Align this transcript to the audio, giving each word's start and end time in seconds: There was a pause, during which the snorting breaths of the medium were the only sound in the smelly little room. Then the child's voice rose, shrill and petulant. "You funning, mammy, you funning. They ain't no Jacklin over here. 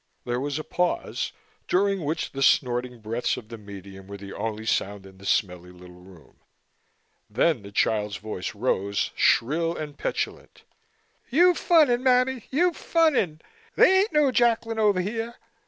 There 0.25 0.39
was 0.39 0.57
a 0.57 0.63
pause, 0.63 1.31
during 1.67 2.03
which 2.03 2.31
the 2.31 2.41
snorting 2.41 3.01
breaths 3.01 3.37
of 3.37 3.49
the 3.49 3.57
medium 3.59 4.07
were 4.07 4.17
the 4.17 4.33
only 4.33 4.65
sound 4.65 5.05
in 5.05 5.19
the 5.19 5.27
smelly 5.27 5.69
little 5.69 6.01
room. 6.01 6.37
Then 7.29 7.61
the 7.61 7.71
child's 7.71 8.17
voice 8.17 8.55
rose, 8.55 9.11
shrill 9.13 9.77
and 9.77 9.95
petulant. 9.95 10.63
"You 11.29 11.53
funning, 11.53 12.01
mammy, 12.01 12.45
you 12.49 12.73
funning. 12.73 13.41
They 13.75 13.99
ain't 13.99 14.11
no 14.11 14.31
Jacklin 14.31 14.79
over 14.79 15.01
here. 15.01 15.35